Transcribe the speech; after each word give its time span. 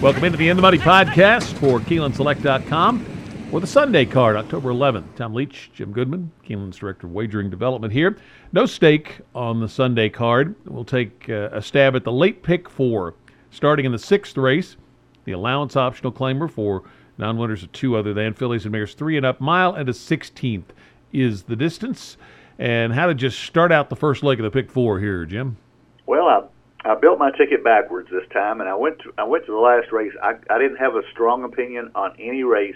Welcome 0.00 0.24
into 0.24 0.38
the 0.38 0.48
In 0.48 0.56
the 0.56 0.62
Money 0.62 0.78
podcast 0.78 1.52
for 1.58 1.78
KeenelandSelect.com 1.78 3.04
for 3.50 3.60
the 3.60 3.66
Sunday 3.66 4.06
card, 4.06 4.34
October 4.34 4.70
11th. 4.70 5.14
Tom 5.14 5.34
Leach, 5.34 5.70
Jim 5.74 5.92
Goodman, 5.92 6.32
Keeneland's 6.42 6.78
Director 6.78 7.06
of 7.06 7.12
Wagering 7.12 7.50
Development 7.50 7.92
here. 7.92 8.16
No 8.54 8.64
stake 8.64 9.18
on 9.34 9.60
the 9.60 9.68
Sunday 9.68 10.08
card. 10.08 10.54
We'll 10.64 10.86
take 10.86 11.28
uh, 11.28 11.50
a 11.52 11.60
stab 11.60 11.96
at 11.96 12.04
the 12.04 12.12
late 12.12 12.42
pick 12.42 12.70
four, 12.70 13.12
starting 13.50 13.84
in 13.84 13.92
the 13.92 13.98
sixth 13.98 14.38
race. 14.38 14.78
The 15.26 15.32
allowance 15.32 15.76
optional 15.76 16.12
claimer 16.12 16.50
for 16.50 16.84
non 17.18 17.36
winners 17.36 17.62
of 17.62 17.70
two 17.72 17.94
other 17.94 18.14
than 18.14 18.32
fillies 18.32 18.64
and 18.64 18.72
mares 18.72 18.94
three 18.94 19.18
and 19.18 19.26
up, 19.26 19.38
mile 19.38 19.74
and 19.74 19.86
a 19.86 19.92
16th 19.92 20.64
is 21.12 21.42
the 21.42 21.56
distance. 21.56 22.16
And 22.58 22.94
how 22.94 23.06
to 23.06 23.14
just 23.14 23.40
start 23.40 23.70
out 23.70 23.90
the 23.90 23.96
first 23.96 24.22
leg 24.22 24.40
of 24.40 24.44
the 24.44 24.50
pick 24.50 24.70
four 24.70 24.98
here, 24.98 25.26
Jim? 25.26 25.58
Well, 26.06 26.26
I 26.26 26.40
I 26.84 26.94
built 26.94 27.18
my 27.18 27.30
ticket 27.32 27.62
backwards 27.62 28.08
this 28.10 28.26
time, 28.32 28.60
and 28.60 28.68
I 28.68 28.74
went 28.74 29.00
to 29.00 29.12
I 29.18 29.24
went 29.24 29.44
to 29.46 29.52
the 29.52 29.58
last 29.58 29.92
race. 29.92 30.12
I 30.22 30.36
I 30.48 30.58
didn't 30.58 30.78
have 30.78 30.94
a 30.94 31.02
strong 31.12 31.44
opinion 31.44 31.90
on 31.94 32.16
any 32.18 32.42
race 32.42 32.74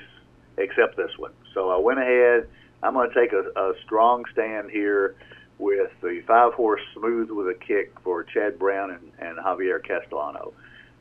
except 0.59 0.97
this 0.97 1.11
one, 1.16 1.33
so 1.55 1.70
I 1.70 1.78
went 1.78 1.98
ahead. 1.98 2.47
I'm 2.83 2.92
going 2.92 3.09
to 3.11 3.14
take 3.14 3.33
a, 3.33 3.48
a 3.59 3.73
strong 3.84 4.25
stand 4.33 4.70
here 4.70 5.16
with 5.59 5.91
the 6.02 6.23
five 6.27 6.52
horse 6.52 6.83
Smooth 6.95 7.30
with 7.30 7.48
a 7.48 7.55
Kick 7.55 7.98
for 8.01 8.25
Chad 8.25 8.59
Brown 8.59 8.91
and, 8.91 9.12
and 9.19 9.38
Javier 9.38 9.83
Castellano. 9.83 10.52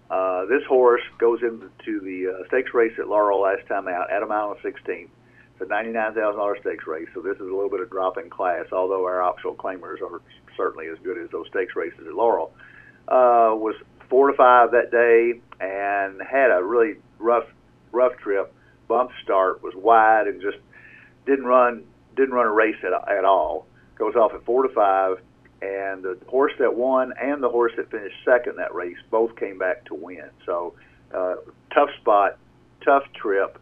Uh, 0.10 0.46
this 0.46 0.64
horse 0.70 1.02
goes 1.18 1.42
into 1.42 2.00
the 2.00 2.28
uh, 2.30 2.48
stakes 2.48 2.74
race 2.74 2.94
at 3.00 3.08
Laurel 3.10 3.42
last 3.42 3.68
time 3.68 3.90
out 3.90 4.12
at 4.12 4.24
a 4.24 4.26
mile 4.26 4.52
and 4.52 4.60
16. 4.62 5.10
It's 5.54 5.62
a 5.62 5.66
$99,000 5.66 6.62
stakes 6.62 6.88
race, 6.88 7.08
so 7.14 7.22
this 7.22 7.36
is 7.36 7.42
a 7.42 7.44
little 7.44 7.70
bit 7.70 7.82
of 7.82 7.90
drop 7.90 8.18
in 8.18 8.30
class, 8.30 8.66
although 8.72 9.04
our 9.06 9.22
optional 9.22 9.56
claimers 9.56 10.02
are 10.02 10.22
certainly 10.56 10.88
as 10.88 10.98
good 11.04 11.18
as 11.18 11.30
those 11.32 11.48
stakes 11.48 11.76
races 11.76 12.08
at 12.08 12.14
Laurel 12.14 12.54
was 13.08 13.76
four 14.10 14.30
to 14.30 14.38
five 14.38 14.72
that 14.72 14.92
day 14.92 15.42
and 15.60 16.22
had 16.22 16.52
a 16.52 16.64
really 16.64 16.96
rough 17.20 17.46
rough 17.92 18.16
trip. 18.18 18.54
Bump 18.88 19.12
start 19.24 19.64
was 19.64 19.74
wide 19.76 20.28
and 20.28 20.42
just 20.42 20.58
didn't 21.26 21.46
run 21.46 21.84
didn't 22.16 22.34
run 22.34 22.46
a 22.46 22.52
race 22.52 22.76
at, 22.84 22.94
at 23.12 23.26
all. 23.26 23.66
Goes 23.96 24.16
off 24.16 24.34
at 24.34 24.44
four 24.46 24.64
to 24.68 24.74
five, 24.74 25.18
and 25.62 26.04
the 26.04 26.18
horse 26.28 26.54
that 26.60 26.76
won 26.76 27.14
and 27.20 27.42
the 27.42 27.50
horse 27.50 27.72
that 27.78 27.90
finished 27.90 28.16
second 28.26 28.58
that 28.58 28.74
race 28.74 28.98
both 29.10 29.36
came 29.36 29.58
back 29.58 29.86
to 29.86 29.96
win. 29.96 30.30
So 30.46 30.74
uh, 31.14 31.36
tough 31.74 31.90
spot, 32.02 32.38
tough 32.84 33.04
trip. 33.14 33.60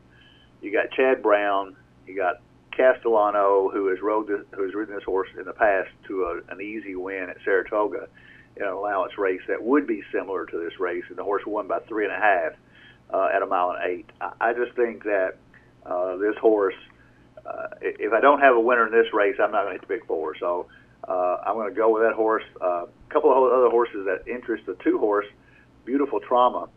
You 0.61 0.71
got 0.71 0.91
Chad 0.91 1.21
Brown, 1.21 1.75
you 2.07 2.15
got 2.15 2.41
Castellano, 2.75 3.69
who 3.69 3.87
has 3.87 4.01
rode 4.01 4.27
this, 4.27 4.41
who 4.51 4.63
has 4.63 4.73
ridden 4.73 4.95
this 4.95 5.03
horse 5.03 5.29
in 5.37 5.45
the 5.45 5.53
past 5.53 5.89
to 6.07 6.23
a, 6.23 6.53
an 6.53 6.61
easy 6.61 6.95
win 6.95 7.29
at 7.29 7.37
Saratoga 7.43 8.07
allowance 8.67 9.17
race 9.17 9.41
that 9.47 9.61
would 9.61 9.87
be 9.87 10.01
similar 10.11 10.45
to 10.45 10.57
this 10.57 10.79
race, 10.79 11.03
and 11.09 11.17
the 11.17 11.23
horse 11.23 11.43
won 11.45 11.67
by 11.67 11.79
three 11.87 12.05
and 12.05 12.13
a 12.13 12.19
half 12.19 12.53
uh, 13.13 13.29
at 13.33 13.41
a 13.41 13.45
mile 13.45 13.71
and 13.71 13.91
eight. 13.91 14.09
I, 14.19 14.49
I 14.49 14.53
just 14.53 14.75
think 14.75 15.03
that 15.03 15.37
uh, 15.85 16.17
this 16.17 16.35
horse, 16.39 16.75
uh, 17.45 17.67
if 17.81 18.13
I 18.13 18.21
don't 18.21 18.39
have 18.39 18.55
a 18.55 18.59
winner 18.59 18.85
in 18.87 18.91
this 18.91 19.13
race, 19.13 19.35
I'm 19.41 19.51
not 19.51 19.63
going 19.63 19.77
to 19.77 19.81
hit 19.81 19.81
the 19.81 19.93
big 19.95 20.05
four. 20.05 20.35
So 20.39 20.67
uh, 21.07 21.37
I'm 21.45 21.55
going 21.55 21.69
to 21.69 21.75
go 21.75 21.93
with 21.93 22.03
that 22.03 22.13
horse. 22.13 22.43
A 22.61 22.65
uh, 22.65 22.85
couple 23.09 23.31
of 23.31 23.51
other 23.51 23.69
horses 23.69 24.05
that 24.05 24.31
interest 24.31 24.65
the 24.65 24.77
two 24.83 24.97
horse, 24.99 25.25
Beautiful 25.85 26.19
Trauma, 26.19 26.69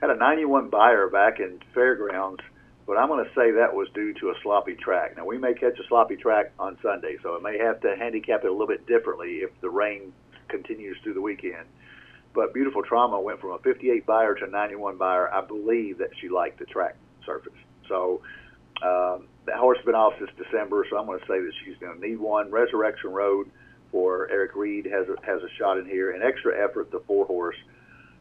had 0.00 0.10
a 0.10 0.16
91 0.16 0.70
Beyer 0.70 1.08
back 1.08 1.40
in 1.40 1.58
Fairgrounds. 1.74 2.40
But 2.86 2.96
I'm 2.96 3.08
going 3.08 3.22
to 3.22 3.30
say 3.34 3.50
that 3.50 3.74
was 3.74 3.88
due 3.92 4.14
to 4.14 4.30
a 4.30 4.34
sloppy 4.42 4.74
track. 4.74 5.14
Now 5.16 5.26
we 5.26 5.36
may 5.36 5.52
catch 5.52 5.78
a 5.78 5.86
sloppy 5.88 6.16
track 6.16 6.52
on 6.58 6.78
Sunday, 6.82 7.16
so 7.22 7.34
it 7.34 7.42
may 7.42 7.58
have 7.58 7.82
to 7.82 7.94
handicap 7.98 8.44
it 8.44 8.46
a 8.46 8.50
little 8.50 8.66
bit 8.66 8.86
differently 8.86 9.40
if 9.44 9.50
the 9.60 9.68
rain 9.68 10.14
continues 10.48 10.96
through 11.02 11.14
the 11.14 11.22
weekend. 11.22 11.66
But 12.34 12.54
Beautiful 12.54 12.82
Trauma 12.82 13.20
went 13.20 13.40
from 13.40 13.52
a 13.52 13.58
58 13.58 14.06
Beyer 14.06 14.34
to 14.34 14.44
a 14.44 14.48
91 14.48 14.98
Beyer. 14.98 15.32
I 15.32 15.40
believe 15.40 15.98
that 15.98 16.10
she 16.20 16.28
liked 16.28 16.58
the 16.58 16.66
track 16.66 16.96
surface. 17.24 17.52
So 17.88 18.20
um, 18.82 19.26
that 19.46 19.56
horse 19.56 19.78
has 19.78 19.84
been 19.84 19.94
off 19.94 20.12
since 20.18 20.30
December, 20.36 20.86
so 20.90 20.98
I'm 20.98 21.06
going 21.06 21.18
to 21.18 21.26
say 21.26 21.40
that 21.40 21.52
she's 21.64 21.76
going 21.78 22.00
to 22.00 22.06
need 22.06 22.18
one. 22.18 22.50
Resurrection 22.50 23.10
Road 23.10 23.50
for 23.90 24.30
Eric 24.30 24.54
Reed 24.54 24.86
has 24.86 25.06
a, 25.08 25.16
has 25.24 25.42
a 25.42 25.48
shot 25.58 25.78
in 25.78 25.86
here. 25.86 26.12
An 26.12 26.22
extra 26.22 26.52
effort, 26.62 26.90
the 26.90 27.00
four 27.06 27.26
horse 27.26 27.56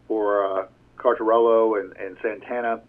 for 0.08 0.62
uh, 0.62 0.68
Cartarolo 0.98 1.80
and, 1.80 1.96
and 1.98 2.18
Santana. 2.22 2.82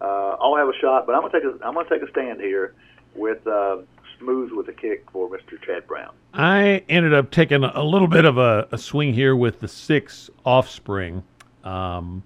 Uh, 0.00 0.36
all 0.40 0.56
have 0.56 0.68
a 0.68 0.78
shot, 0.80 1.06
but 1.06 1.14
I'm 1.14 1.22
going 1.22 1.32
to 1.32 1.40
take 1.40 1.48
a 1.48 1.64
I'm 1.64 1.74
going 1.74 1.86
to 1.86 1.98
take 1.98 2.06
a 2.06 2.10
stand 2.10 2.40
here 2.40 2.74
with 3.14 3.46
uh, 3.46 3.78
smooth 4.18 4.52
with 4.52 4.68
a 4.68 4.72
kick 4.72 5.10
for 5.10 5.28
Mr. 5.28 5.60
Chad 5.64 5.86
Brown. 5.86 6.12
I 6.32 6.84
ended 6.88 7.14
up 7.14 7.30
taking 7.30 7.64
a 7.64 7.82
little 7.82 8.08
bit 8.08 8.24
of 8.24 8.38
a, 8.38 8.68
a 8.72 8.78
swing 8.78 9.14
here 9.14 9.36
with 9.36 9.60
the 9.60 9.68
six 9.68 10.30
offspring. 10.44 11.22
Um, 11.62 12.22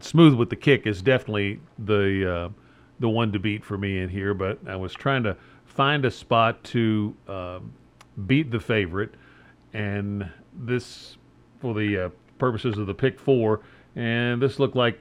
smooth 0.00 0.34
with 0.34 0.50
the 0.50 0.56
kick 0.56 0.86
is 0.86 1.02
definitely 1.02 1.60
the 1.78 2.32
uh, 2.32 2.48
the 3.00 3.08
one 3.08 3.32
to 3.32 3.38
beat 3.38 3.64
for 3.64 3.76
me 3.76 3.98
in 3.98 4.08
here, 4.08 4.34
but 4.34 4.58
I 4.66 4.76
was 4.76 4.92
trying 4.92 5.22
to 5.24 5.36
find 5.64 6.04
a 6.04 6.10
spot 6.10 6.62
to 6.64 7.14
uh, 7.28 7.58
beat 8.26 8.50
the 8.50 8.60
favorite, 8.60 9.14
and 9.72 10.28
this 10.54 11.16
for 11.60 11.74
the 11.74 11.98
uh, 11.98 12.08
purposes 12.38 12.78
of 12.78 12.86
the 12.86 12.94
pick 12.94 13.18
four, 13.18 13.60
and 13.96 14.40
this 14.40 14.58
looked 14.58 14.76
like 14.76 15.00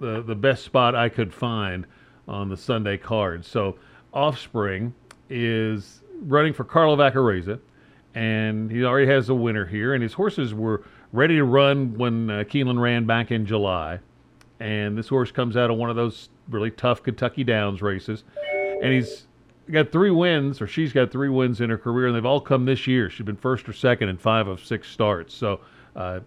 the 0.00 0.22
the 0.22 0.34
best 0.34 0.64
spot 0.64 0.94
I 0.94 1.08
could 1.08 1.32
find 1.32 1.86
on 2.26 2.48
the 2.48 2.56
Sunday 2.56 2.96
card. 2.96 3.44
So 3.44 3.76
offspring 4.12 4.94
is 5.28 6.02
running 6.22 6.52
for 6.52 6.64
Carlo 6.64 6.96
Vaccarezza, 6.96 7.58
and 8.14 8.70
he 8.70 8.84
already 8.84 9.06
has 9.06 9.28
a 9.28 9.34
winner 9.34 9.66
here. 9.66 9.94
And 9.94 10.02
his 10.02 10.12
horses 10.12 10.54
were 10.54 10.84
ready 11.12 11.36
to 11.36 11.44
run 11.44 11.94
when 11.94 12.30
uh, 12.30 12.44
Keeneland 12.44 12.80
ran 12.80 13.06
back 13.06 13.30
in 13.30 13.46
July. 13.46 14.00
And 14.60 14.96
this 14.96 15.08
horse 15.08 15.30
comes 15.30 15.56
out 15.56 15.70
of 15.70 15.76
one 15.76 15.90
of 15.90 15.96
those 15.96 16.28
really 16.48 16.70
tough 16.70 17.02
Kentucky 17.02 17.44
Downs 17.44 17.82
races, 17.82 18.24
and 18.82 18.92
he's 18.92 19.26
got 19.70 19.90
three 19.90 20.10
wins, 20.10 20.60
or 20.60 20.66
she's 20.66 20.92
got 20.92 21.10
three 21.10 21.28
wins 21.28 21.60
in 21.60 21.70
her 21.70 21.78
career, 21.78 22.06
and 22.06 22.16
they've 22.16 22.24
all 22.24 22.40
come 22.40 22.64
this 22.64 22.86
year. 22.86 23.10
She's 23.10 23.26
been 23.26 23.36
first 23.36 23.68
or 23.68 23.72
second 23.72 24.08
in 24.10 24.16
five 24.16 24.46
of 24.46 24.64
six 24.64 24.88
starts. 24.88 25.34
So 25.34 25.60
uh, 25.96 26.20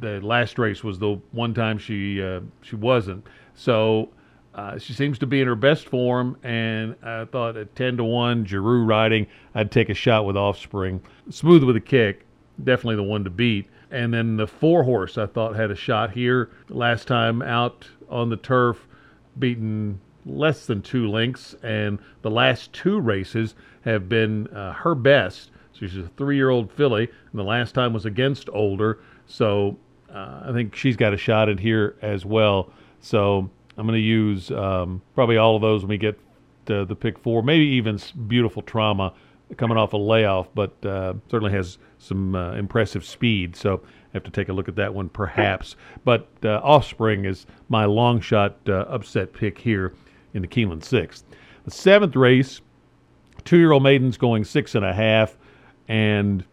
the 0.00 0.20
last 0.20 0.58
race 0.58 0.82
was 0.82 0.98
the 0.98 1.20
one 1.32 1.54
time 1.54 1.78
she 1.78 2.22
uh, 2.22 2.40
she 2.62 2.76
wasn't. 2.76 3.26
So 3.54 4.08
uh, 4.54 4.78
she 4.78 4.92
seems 4.92 5.18
to 5.18 5.26
be 5.26 5.40
in 5.40 5.48
her 5.48 5.56
best 5.56 5.88
form, 5.88 6.36
and 6.44 6.94
I 7.02 7.24
thought 7.24 7.56
at 7.56 7.74
10 7.74 7.96
to 7.96 8.04
1, 8.04 8.46
Geroux 8.46 8.86
riding, 8.86 9.26
I'd 9.54 9.72
take 9.72 9.88
a 9.88 9.94
shot 9.94 10.26
with 10.26 10.36
Offspring. 10.36 11.02
Smooth 11.28 11.64
with 11.64 11.74
a 11.74 11.80
kick, 11.80 12.24
definitely 12.62 12.96
the 12.96 13.02
one 13.02 13.24
to 13.24 13.30
beat. 13.30 13.66
And 13.90 14.14
then 14.14 14.36
the 14.36 14.46
four 14.46 14.84
horse, 14.84 15.18
I 15.18 15.26
thought, 15.26 15.56
had 15.56 15.70
a 15.70 15.76
shot 15.76 16.12
here. 16.12 16.50
Last 16.68 17.08
time 17.08 17.42
out 17.42 17.88
on 18.08 18.30
the 18.30 18.36
turf, 18.36 18.86
beaten 19.38 20.00
less 20.24 20.66
than 20.66 20.82
two 20.82 21.08
lengths, 21.08 21.54
and 21.62 21.98
the 22.22 22.30
last 22.30 22.72
two 22.72 23.00
races 23.00 23.54
have 23.82 24.08
been 24.08 24.46
uh, 24.48 24.72
her 24.72 24.94
best. 24.94 25.50
So 25.72 25.86
she's 25.86 25.96
a 25.96 26.08
three 26.16 26.36
year 26.36 26.50
old 26.50 26.70
filly, 26.72 27.08
and 27.30 27.38
the 27.38 27.44
last 27.44 27.74
time 27.74 27.92
was 27.92 28.06
against 28.06 28.48
older. 28.52 29.00
So 29.26 29.76
uh, 30.12 30.42
I 30.46 30.52
think 30.52 30.74
she's 30.74 30.96
got 30.96 31.12
a 31.12 31.16
shot 31.16 31.48
in 31.48 31.58
here 31.58 31.96
as 32.02 32.24
well. 32.24 32.70
So 33.00 33.50
I'm 33.76 33.86
going 33.86 33.98
to 33.98 34.06
use 34.06 34.50
um, 34.50 35.02
probably 35.14 35.36
all 35.36 35.56
of 35.56 35.62
those 35.62 35.82
when 35.82 35.90
we 35.90 35.98
get 35.98 36.18
to 36.66 36.84
the 36.84 36.94
pick 36.94 37.18
four, 37.18 37.42
maybe 37.42 37.64
even 37.64 37.98
beautiful 38.26 38.62
trauma 38.62 39.12
coming 39.56 39.76
off 39.76 39.92
a 39.92 39.96
layoff, 39.96 40.48
but 40.54 40.72
uh, 40.84 41.14
certainly 41.30 41.52
has 41.52 41.78
some 41.98 42.34
uh, 42.34 42.52
impressive 42.54 43.04
speed. 43.04 43.56
So 43.56 43.82
I 43.84 44.10
have 44.14 44.24
to 44.24 44.30
take 44.30 44.48
a 44.48 44.52
look 44.52 44.68
at 44.68 44.76
that 44.76 44.94
one 44.94 45.08
perhaps. 45.08 45.76
But 46.04 46.28
uh, 46.44 46.60
Offspring 46.62 47.24
is 47.24 47.46
my 47.68 47.84
long 47.84 48.20
shot 48.20 48.56
uh, 48.68 48.84
upset 48.88 49.32
pick 49.32 49.58
here 49.58 49.92
in 50.32 50.42
the 50.42 50.48
Keeneland 50.48 50.84
Sixth. 50.84 51.24
The 51.64 51.70
seventh 51.70 52.16
race, 52.16 52.60
two 53.44 53.58
year 53.58 53.72
old 53.72 53.82
maidens 53.82 54.16
going 54.16 54.44
six 54.44 54.74
and 54.74 54.84
a 54.84 54.92
half, 54.92 55.36
and 55.88 56.44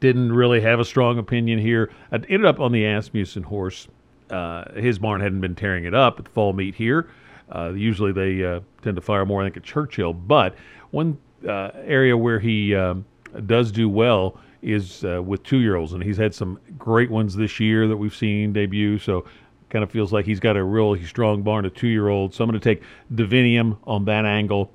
didn't 0.00 0.32
really 0.32 0.60
have 0.60 0.80
a 0.80 0.84
strong 0.84 1.18
opinion 1.18 1.58
here. 1.58 1.90
I 2.10 2.16
ended 2.16 2.44
up 2.44 2.60
on 2.60 2.72
the 2.72 2.84
Asmussen 2.84 3.44
horse 3.44 3.88
uh, 4.32 4.72
his 4.74 4.98
barn 4.98 5.20
hadn't 5.20 5.40
been 5.40 5.54
tearing 5.54 5.84
it 5.84 5.94
up 5.94 6.18
at 6.18 6.24
the 6.24 6.30
fall 6.30 6.52
meet 6.52 6.74
here. 6.74 7.08
Uh, 7.54 7.72
usually 7.74 8.12
they 8.12 8.44
uh, 8.44 8.60
tend 8.80 8.96
to 8.96 9.02
fire 9.02 9.26
more, 9.26 9.42
I 9.42 9.46
think, 9.46 9.58
at 9.58 9.62
Churchill. 9.62 10.14
But 10.14 10.54
one 10.90 11.18
uh, 11.46 11.70
area 11.84 12.16
where 12.16 12.40
he 12.40 12.74
um, 12.74 13.04
does 13.46 13.70
do 13.70 13.88
well 13.88 14.40
is 14.62 15.04
uh, 15.04 15.22
with 15.22 15.42
two 15.42 15.58
year 15.58 15.76
olds, 15.76 15.92
and 15.92 16.02
he's 16.02 16.16
had 16.16 16.34
some 16.34 16.58
great 16.78 17.10
ones 17.10 17.36
this 17.36 17.60
year 17.60 17.86
that 17.88 17.96
we've 17.96 18.14
seen 18.14 18.52
debut. 18.52 18.98
So 18.98 19.24
kind 19.68 19.82
of 19.82 19.90
feels 19.90 20.12
like 20.12 20.24
he's 20.24 20.40
got 20.40 20.56
a 20.56 20.62
really 20.62 21.04
strong 21.04 21.42
barn 21.42 21.64
of 21.64 21.74
two 21.74 21.88
year 21.88 22.08
olds. 22.08 22.36
So 22.36 22.44
I'm 22.44 22.50
going 22.50 22.60
to 22.60 22.74
take 22.74 22.82
Divinium 23.14 23.76
on 23.84 24.04
that 24.06 24.24
angle. 24.24 24.70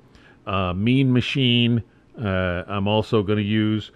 Mean 0.46 1.12
Machine, 1.12 1.82
I'm 2.16 2.86
also 2.86 3.22
going 3.22 3.38
to 3.38 3.44
use 3.44 3.90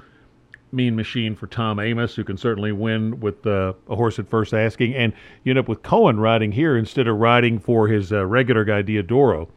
mean 0.73 0.97
machine 0.97 1.37
for 1.37 1.47
Tom 1.47 1.79
Amoss, 1.79 2.15
who 2.15 2.25
can 2.25 2.37
certainly 2.37 2.73
win 2.73 3.21
with 3.21 3.47
uh, 3.47 3.75
a 3.89 3.97
horse 3.97 4.19
at 4.19 4.29
first 4.29 4.55
asking. 4.55 4.95
And 4.95 5.13
you 5.45 5.51
end 5.51 5.59
up 5.59 5.69
with 5.69 5.83
Cohen 5.83 6.19
riding 6.19 6.53
here 6.53 6.77
instead 6.77 7.07
of 7.07 7.19
riding 7.19 7.59
for 7.59 7.89
his 7.89 8.13
uh, 8.13 8.25
regular 8.27 8.65
guy, 8.65 8.83
Diodoro. 8.83 9.49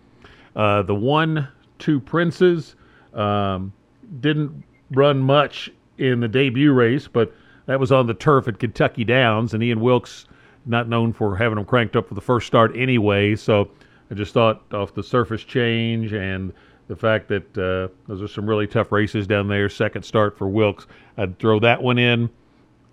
Uh, 0.55 0.81
the 0.83 0.95
one, 0.95 1.47
two 1.79 1.99
princes 1.99 2.75
um, 3.13 3.73
didn't 4.19 4.63
run 4.91 5.19
much 5.19 5.71
in 5.97 6.19
the 6.19 6.27
debut 6.27 6.73
race, 6.73 7.07
but 7.07 7.33
that 7.65 7.79
was 7.79 7.91
on 7.91 8.07
the 8.07 8.13
turf 8.13 8.47
at 8.47 8.59
Kentucky 8.59 9.03
Downs, 9.03 9.53
and 9.53 9.63
Ian 9.63 9.79
Wilkes 9.79 10.27
not 10.65 10.87
known 10.89 11.13
for 11.13 11.35
having 11.35 11.55
them 11.55 11.65
cranked 11.65 11.95
up 11.95 12.07
for 12.07 12.15
the 12.15 12.21
first 12.21 12.47
start 12.47 12.75
anyway. 12.75 13.35
So 13.35 13.69
I 14.11 14.15
just 14.15 14.33
thought 14.33 14.61
off 14.73 14.93
the 14.93 15.03
surface 15.03 15.43
change 15.43 16.13
and 16.13 16.53
the 16.87 16.95
fact 16.95 17.27
that 17.29 17.57
uh, 17.57 17.93
those 18.07 18.21
are 18.21 18.27
some 18.27 18.47
really 18.47 18.67
tough 18.67 18.91
races 18.91 19.25
down 19.25 19.47
there. 19.47 19.69
Second 19.69 20.03
start 20.03 20.37
for 20.37 20.47
Wilkes, 20.47 20.87
I'd 21.17 21.37
throw 21.39 21.59
that 21.59 21.81
one 21.81 21.97
in. 21.97 22.29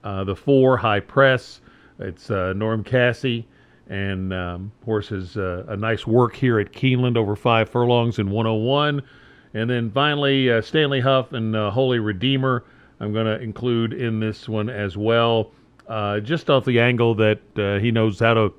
Uh, 0.03 0.25
the 0.25 0.35
four 0.35 0.77
high 0.77 1.01
press, 1.01 1.61
it's 1.99 2.31
uh, 2.31 2.53
Norm 2.55 2.83
Casse, 2.83 3.45
and 3.89 4.33
um, 4.33 4.73
horse 4.85 5.09
has 5.09 5.37
uh, 5.37 5.65
a 5.69 5.77
nice 5.77 6.07
work 6.07 6.35
here 6.35 6.59
at 6.59 6.73
Keeneland 6.73 7.17
over 7.17 7.37
five 7.37 7.69
furlongs 7.69 8.19
in 8.19 8.31
101. 8.31 9.03
And 9.55 9.69
then 9.69 9.91
finally, 9.91 10.51
uh, 10.51 10.63
Stanley 10.63 11.01
Hough 11.01 11.33
and 11.35 11.55
uh, 11.55 11.71
Holy 11.71 11.99
Redeemer. 11.99 12.65
I'm 13.01 13.13
going 13.13 13.27
to 13.27 13.41
include 13.41 13.93
in 13.93 14.19
this 14.21 14.49
one 14.49 14.71
as 14.71 14.97
well, 14.97 15.51
just 16.23 16.49
off 16.49 16.65
the 16.65 16.81
angle 16.81 17.15
that 17.17 17.41
he 17.83 17.91
knows 17.91 18.21
how 18.21 18.35
to, 18.35 18.55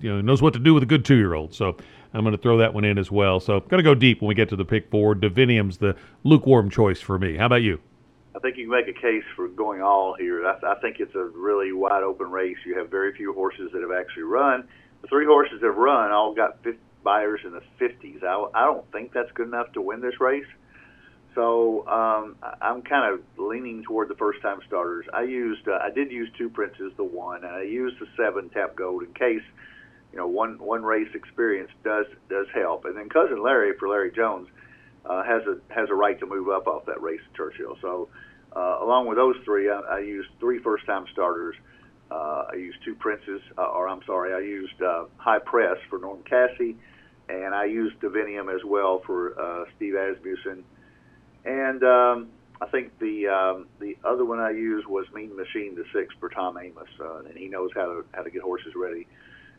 you 0.00 0.10
know, 0.10 0.20
knows 0.20 0.42
what 0.42 0.52
to 0.54 0.58
do 0.58 0.74
with 0.74 0.82
a 0.82 0.86
good 0.86 1.04
two-year-old. 1.04 1.54
So 1.54 1.76
I'm 2.14 2.22
going 2.22 2.36
to 2.36 2.40
throw 2.40 2.58
that 2.58 2.72
one 2.72 2.84
in 2.84 2.96
as 2.96 3.10
well. 3.10 3.40
So 3.40 3.60
going 3.60 3.82
to 3.82 3.82
go 3.82 3.94
deep 3.94 4.20
when 4.20 4.28
we 4.28 4.34
get 4.34 4.48
to 4.50 4.56
the 4.56 4.64
pick 4.64 4.90
four. 4.90 5.14
Divinium's 5.14 5.78
the 5.78 5.96
lukewarm 6.22 6.70
choice 6.70 7.00
for 7.00 7.18
me. 7.18 7.36
How 7.36 7.46
about 7.46 7.62
you? 7.62 7.80
I 8.34 8.38
think 8.38 8.56
you 8.56 8.64
can 8.64 8.72
make 8.72 8.88
a 8.88 9.00
case 9.00 9.24
for 9.36 9.48
going 9.48 9.82
all 9.82 10.14
here. 10.14 10.46
I, 10.46 10.58
I 10.64 10.74
think 10.80 11.00
it's 11.00 11.14
a 11.14 11.24
really 11.24 11.72
wide 11.72 12.02
open 12.02 12.30
race. 12.30 12.56
You 12.64 12.78
have 12.78 12.90
very 12.90 13.14
few 13.14 13.32
horses 13.32 13.70
that 13.72 13.82
have 13.82 13.92
actually 13.92 14.24
run. 14.24 14.66
The 15.02 15.08
three 15.08 15.26
horses 15.26 15.60
that 15.60 15.66
have 15.66 15.76
run 15.76 16.10
all 16.10 16.34
got 16.34 16.62
50 16.62 16.78
Beyers 17.04 17.40
in 17.44 17.52
the 17.52 17.62
50s. 17.78 18.24
I, 18.24 18.46
I 18.54 18.64
don't 18.64 18.90
think 18.90 19.12
that's 19.12 19.30
good 19.32 19.46
enough 19.46 19.70
to 19.74 19.82
win 19.82 20.00
this 20.00 20.18
race. 20.18 20.46
So 21.34 21.86
um, 21.86 22.36
I'm 22.62 22.82
kind 22.82 23.12
of 23.12 23.20
leaning 23.36 23.82
toward 23.82 24.08
the 24.08 24.14
first 24.14 24.40
time 24.40 24.60
starters. 24.66 25.04
I 25.12 25.22
used 25.22 25.68
uh, 25.68 25.78
I 25.82 25.90
did 25.90 26.10
use 26.10 26.30
two 26.38 26.48
princes, 26.48 26.92
the 26.96 27.04
one, 27.04 27.44
and 27.44 27.52
I 27.52 27.62
used 27.62 27.98
the 27.98 28.06
seven 28.16 28.48
tap 28.50 28.76
gold 28.76 29.02
in 29.02 29.12
case 29.14 29.42
you 30.14 30.20
know 30.20 30.28
one 30.28 30.58
one 30.60 30.84
race 30.84 31.08
experience 31.12 31.70
does 31.82 32.06
does 32.30 32.46
help. 32.54 32.84
And 32.84 32.96
then 32.96 33.08
cousin 33.08 33.42
Larry 33.42 33.76
for 33.76 33.88
Larry 33.88 34.12
Jones 34.12 34.46
uh, 35.04 35.24
has 35.24 35.42
a 35.42 35.56
has 35.74 35.90
a 35.90 35.94
right 35.94 36.18
to 36.20 36.26
move 36.26 36.48
up 36.48 36.68
off 36.68 36.86
that 36.86 37.02
race 37.02 37.20
at 37.28 37.36
Churchill. 37.36 37.76
So 37.82 38.08
uh, 38.54 38.78
along 38.80 39.08
with 39.08 39.18
those 39.18 39.34
three, 39.44 39.68
I, 39.68 39.80
I 39.80 39.98
used 39.98 40.28
three 40.38 40.60
first 40.60 40.86
time 40.86 41.06
starters. 41.12 41.56
Uh, 42.12 42.44
I 42.52 42.54
used 42.54 42.78
two 42.84 42.94
princes, 42.94 43.40
uh, 43.58 43.62
or 43.62 43.88
I'm 43.88 44.02
sorry, 44.06 44.32
I 44.32 44.38
used 44.38 44.80
uh, 44.80 45.06
high 45.16 45.40
press 45.40 45.78
for 45.90 45.98
Norm 45.98 46.22
Casse, 46.22 46.76
and 47.28 47.52
I 47.52 47.64
used 47.64 47.98
Divinium 47.98 48.54
as 48.54 48.60
well 48.64 49.02
for 49.04 49.40
uh, 49.40 49.64
Steve 49.74 49.94
Asmussen. 49.94 50.62
And 51.44 51.82
um, 51.82 52.28
I 52.60 52.66
think 52.66 52.96
the 53.00 53.26
um, 53.26 53.66
the 53.80 53.96
other 54.04 54.24
one 54.24 54.38
I 54.38 54.50
used 54.50 54.86
was 54.86 55.06
Mean 55.12 55.34
Machine, 55.34 55.74
the 55.74 55.86
six 55.92 56.14
for 56.20 56.28
Tom 56.28 56.54
Amoss, 56.54 56.86
uh, 57.00 57.24
and 57.28 57.36
he 57.36 57.48
knows 57.48 57.70
how 57.74 57.86
to 57.86 58.04
how 58.12 58.22
to 58.22 58.30
get 58.30 58.42
horses 58.42 58.74
ready 58.76 59.08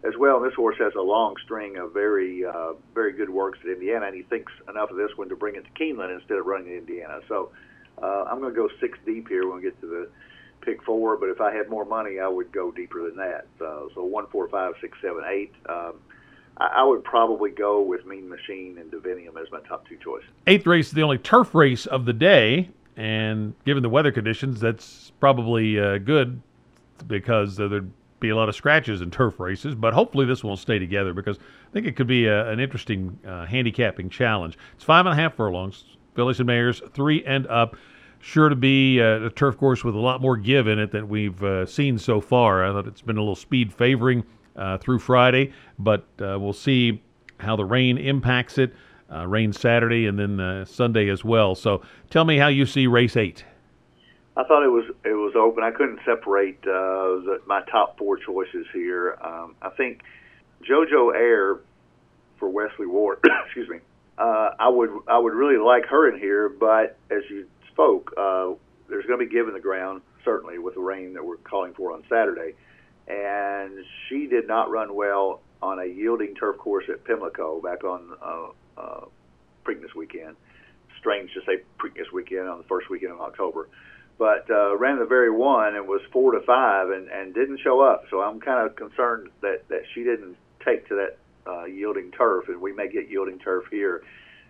as 0.05 0.13
well. 0.17 0.39
This 0.39 0.53
horse 0.53 0.77
has 0.79 0.93
a 0.95 1.01
long 1.01 1.35
string 1.43 1.77
of 1.77 1.93
very, 1.93 2.45
uh, 2.45 2.73
very 2.93 3.13
good 3.13 3.29
works 3.29 3.59
at 3.63 3.69
Indiana, 3.69 4.07
and 4.07 4.15
he 4.15 4.23
thinks 4.23 4.51
enough 4.69 4.91
of 4.91 4.97
this 4.97 5.11
one 5.15 5.29
to 5.29 5.35
bring 5.35 5.55
it 5.55 5.65
to 5.65 5.71
Keeneland 5.71 6.13
instead 6.13 6.37
of 6.37 6.45
running 6.45 6.67
to 6.67 6.77
Indiana. 6.77 7.19
So 7.27 7.51
uh, 8.01 8.25
I'm 8.29 8.39
going 8.39 8.53
to 8.53 8.55
go 8.55 8.69
six 8.79 8.97
deep 9.05 9.27
here 9.27 9.47
when 9.47 9.57
we 9.57 9.63
get 9.63 9.79
to 9.81 9.87
the 9.87 10.09
pick 10.61 10.83
four. 10.83 11.17
But 11.17 11.29
if 11.29 11.41
I 11.41 11.53
had 11.53 11.69
more 11.69 11.85
money, 11.85 12.19
I 12.19 12.27
would 12.27 12.51
go 12.51 12.71
deeper 12.71 13.03
than 13.03 13.17
that. 13.17 13.47
Uh, 13.59 13.87
so 13.93 14.03
one, 14.03 14.27
four, 14.27 14.47
five, 14.49 14.73
six, 14.81 14.97
seven, 15.01 15.23
eight. 15.27 15.53
Um, 15.67 15.93
I, 16.57 16.85
would 16.85 17.03
probably 17.03 17.51
go 17.51 17.81
with 17.81 18.05
Mean 18.05 18.29
Machine 18.29 18.77
and 18.77 18.89
Divinium 18.89 19.41
as 19.41 19.51
my 19.51 19.59
top 19.67 19.87
two 19.89 19.97
choices. 19.97 20.29
Eighth 20.47 20.65
race 20.65 20.87
is 20.87 20.93
the 20.93 21.03
only 21.03 21.17
turf 21.17 21.53
race 21.53 21.85
of 21.85 22.05
the 22.05 22.13
day, 22.13 22.69
and 22.95 23.53
given 23.65 23.83
the 23.83 23.89
weather 23.89 24.13
conditions, 24.13 24.61
that's 24.61 25.11
probably 25.19 25.77
uh, 25.77 25.97
good 25.97 26.41
because 27.07 27.57
there'd 27.57 27.91
be 28.19 28.29
a 28.29 28.35
lot 28.35 28.49
of 28.49 28.55
scratches 28.55 29.01
in 29.01 29.11
turf 29.11 29.39
races, 29.39 29.75
but 29.75 29.93
hopefully 29.93 30.25
this 30.25 30.43
will 30.43 30.57
stay 30.57 30.79
together 30.79 31.13
because 31.13 31.37
I 31.37 31.73
think 31.73 31.85
it 31.85 31.95
could 31.95 32.07
be 32.07 32.27
a, 32.27 32.49
an 32.49 32.59
interesting 32.59 33.19
uh, 33.27 33.45
handicapping 33.45 34.09
challenge. 34.09 34.57
It's 34.75 34.83
five 34.83 35.05
and 35.05 35.13
a 35.13 35.21
half 35.21 35.35
furlongs, 35.35 35.83
fillies 36.15 36.39
and 36.39 36.47
mares, 36.47 36.81
three 36.93 37.23
and 37.25 37.45
up. 37.47 37.75
Sure 38.19 38.49
to 38.49 38.55
be 38.55 39.01
uh, 39.01 39.25
a 39.25 39.29
turf 39.29 39.57
course 39.57 39.83
with 39.83 39.93
a 39.93 39.99
lot 39.99 40.21
more 40.21 40.37
give 40.37 40.67
in 40.67 40.79
it 40.79 40.91
than 40.91 41.07
we've 41.07 41.43
uh, 41.43 41.65
seen 41.65 41.97
so 41.97 42.19
far. 42.19 42.65
I 42.65 42.71
thought 42.71 42.87
it's 42.87 43.01
been 43.01 43.17
a 43.17 43.21
little 43.21 43.35
speed 43.35 43.71
favoring 43.71 44.23
uh, 44.55 44.77
through 44.77 44.99
Friday, 44.99 45.51
but 45.77 46.05
uh, 46.19 46.39
we'll 46.39 46.53
see 46.53 47.03
how 47.39 47.55
the 47.55 47.65
rain 47.65 47.97
impacts 47.97 48.57
it. 48.57 48.73
Uh, 49.13 49.27
rain 49.27 49.53
Saturday 49.53 50.07
and 50.07 50.17
then 50.17 50.65
Sunday 50.65 51.09
as 51.09 51.23
well. 51.23 51.53
So 51.53 51.83
tell 52.09 52.25
me 52.25 52.37
how 52.37 52.47
you 52.47 52.65
see 52.65 52.87
race 52.87 53.15
eight. 53.15 53.45
I 54.37 54.43
thought 54.43 54.63
it 54.63 54.69
was 54.69 54.85
it 55.05 55.13
was 55.13 55.33
open. 55.35 55.63
I 55.63 55.71
couldn't 55.71 55.99
separate 56.05 56.59
uh, 56.63 57.23
the, 57.23 57.41
my 57.45 57.61
top 57.71 57.97
four 57.97 58.17
choices 58.17 58.65
here. 58.73 59.17
Um, 59.21 59.55
I 59.61 59.69
think 59.69 60.01
JoJo 60.69 61.15
Air 61.15 61.59
for 62.37 62.49
Wesley 62.49 62.85
Ward. 62.85 63.19
excuse 63.45 63.69
me. 63.69 63.79
Uh, 64.17 64.51
I 64.59 64.67
would 64.67 64.89
I 65.07 65.17
would 65.17 65.33
really 65.33 65.57
like 65.57 65.85
her 65.85 66.09
in 66.09 66.19
here, 66.19 66.49
but 66.49 66.97
as 67.09 67.23
you 67.29 67.47
spoke, 67.71 68.13
uh, 68.17 68.51
there's 68.89 69.05
going 69.05 69.19
to 69.19 69.25
be 69.25 69.31
give 69.31 69.47
in 69.47 69.53
the 69.53 69.59
ground 69.59 70.01
certainly 70.25 70.57
with 70.57 70.73
the 70.73 70.81
rain 70.81 71.13
that 71.13 71.23
we're 71.23 71.37
calling 71.37 71.73
for 71.73 71.93
on 71.93 72.03
Saturday, 72.09 72.55
and 73.07 73.85
she 74.09 74.27
did 74.27 74.47
not 74.47 74.69
run 74.69 74.95
well 74.95 75.41
on 75.61 75.79
a 75.79 75.85
yielding 75.85 76.35
turf 76.35 76.57
course 76.57 76.85
at 76.89 77.03
Pimlico 77.05 77.61
back 77.61 77.83
on 77.83 78.09
uh, 78.21 78.81
uh, 78.81 79.05
Preakness 79.63 79.95
weekend. 79.95 80.35
Strange 80.99 81.31
to 81.33 81.41
say 81.45 81.63
Preakness 81.79 82.11
weekend 82.11 82.49
on 82.49 82.57
the 82.57 82.63
first 82.65 82.89
weekend 82.89 83.13
of 83.13 83.21
October 83.21 83.69
but 84.17 84.49
uh, 84.49 84.77
ran 84.77 84.99
the 84.99 85.05
very 85.05 85.29
one 85.29 85.75
and 85.75 85.87
was 85.87 86.01
four 86.11 86.31
to 86.31 86.41
five 86.41 86.89
and, 86.89 87.09
and 87.09 87.33
didn't 87.33 87.59
show 87.59 87.81
up. 87.81 88.05
So 88.09 88.21
I'm 88.21 88.39
kind 88.39 88.65
of 88.65 88.75
concerned 88.75 89.29
that, 89.41 89.67
that 89.69 89.83
she 89.93 90.03
didn't 90.03 90.37
take 90.63 90.87
to 90.87 90.95
that 90.95 91.17
uh, 91.47 91.65
yielding 91.65 92.11
turf, 92.11 92.47
and 92.47 92.61
we 92.61 92.73
may 92.73 92.89
get 92.89 93.09
yielding 93.09 93.39
turf 93.39 93.65
here 93.69 94.03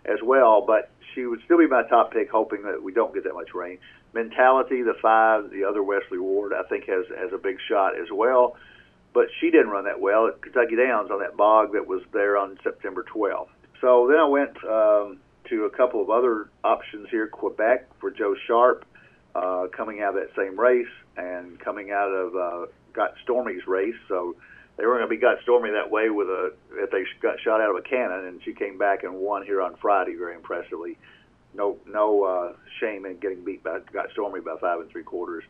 as 0.05 0.19
well. 0.23 0.63
But 0.65 0.91
she 1.13 1.25
would 1.25 1.41
still 1.45 1.57
be 1.57 1.67
my 1.67 1.83
top 1.83 2.13
pick, 2.13 2.29
hoping 2.29 2.63
that 2.63 2.81
we 2.81 2.93
don't 2.93 3.13
get 3.13 3.23
that 3.23 3.33
much 3.33 3.53
rain. 3.53 3.79
Mentality, 4.13 4.81
the 4.81 4.93
five, 5.01 5.49
the 5.49 5.63
other 5.63 5.83
Wesley 5.83 6.19
Ward, 6.19 6.53
I 6.53 6.63
think 6.69 6.85
has 6.87 7.05
has 7.17 7.33
a 7.33 7.37
big 7.37 7.57
shot 7.67 7.99
as 7.99 8.07
well. 8.11 8.55
But 9.13 9.27
she 9.39 9.49
didn't 9.49 9.69
run 9.69 9.85
that 9.85 9.99
well 9.99 10.27
at 10.27 10.41
Kentucky 10.41 10.75
Downs 10.75 11.09
on 11.09 11.19
that 11.19 11.37
bog 11.37 11.73
that 11.73 11.87
was 11.87 12.01
there 12.11 12.37
on 12.37 12.59
September 12.63 13.03
12th. 13.03 13.47
So 13.79 14.07
then 14.09 14.19
I 14.19 14.25
went 14.25 14.57
um, 14.65 15.19
to 15.49 15.65
a 15.65 15.69
couple 15.69 16.01
of 16.01 16.09
other 16.09 16.49
options 16.63 17.07
here. 17.09 17.27
Quebec 17.27 17.87
for 17.99 18.11
Joe 18.11 18.35
Sharp 18.45 18.85
uh, 19.35 19.67
coming 19.75 20.01
out 20.01 20.15
of 20.15 20.15
that 20.15 20.35
same 20.35 20.59
race 20.59 20.87
and 21.17 21.59
coming 21.59 21.91
out 21.91 22.09
of 22.09 22.35
uh, 22.35 22.71
Got 22.93 23.15
Stormy's 23.23 23.67
race. 23.67 23.95
So 24.07 24.35
they 24.77 24.85
were 24.85 24.97
going 24.97 25.07
to 25.07 25.13
be 25.13 25.17
Got 25.17 25.41
Stormy 25.43 25.71
that 25.71 25.91
way 25.91 26.09
with 26.09 26.27
a 26.27 26.53
if 26.73 26.91
they 26.91 27.03
got 27.21 27.39
shot 27.41 27.61
out 27.61 27.69
of 27.69 27.75
a 27.75 27.81
cannon, 27.81 28.25
and 28.25 28.41
she 28.43 28.53
came 28.53 28.77
back 28.77 29.03
and 29.03 29.13
won 29.15 29.45
here 29.45 29.61
on 29.61 29.75
Friday 29.81 30.15
very 30.15 30.35
impressively. 30.35 30.97
No 31.53 31.77
no 31.85 32.23
uh, 32.23 32.53
shame 32.79 33.05
in 33.05 33.17
getting 33.17 33.43
beat 33.43 33.63
by 33.63 33.79
Got 33.91 34.11
Stormy 34.11 34.39
by 34.39 34.55
five 34.59 34.79
and 34.79 34.89
three 34.89 35.03
quarters. 35.03 35.43